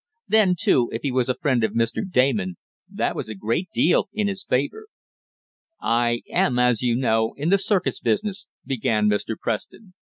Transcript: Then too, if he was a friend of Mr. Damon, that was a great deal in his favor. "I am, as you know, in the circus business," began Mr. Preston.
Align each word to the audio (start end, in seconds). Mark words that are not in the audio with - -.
Then 0.27 0.55
too, 0.59 0.89
if 0.91 1.03
he 1.03 1.11
was 1.11 1.29
a 1.29 1.35
friend 1.37 1.63
of 1.63 1.73
Mr. 1.73 2.01
Damon, 2.09 2.57
that 2.89 3.15
was 3.15 3.29
a 3.29 3.35
great 3.35 3.69
deal 3.71 4.09
in 4.15 4.27
his 4.27 4.43
favor. 4.43 4.87
"I 5.79 6.23
am, 6.31 6.57
as 6.57 6.81
you 6.81 6.95
know, 6.95 7.35
in 7.37 7.49
the 7.49 7.59
circus 7.59 7.99
business," 7.99 8.47
began 8.65 9.07
Mr. 9.07 9.35
Preston. 9.39 9.93